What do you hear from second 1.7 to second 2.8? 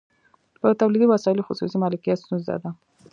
مالکیت ستونزه ده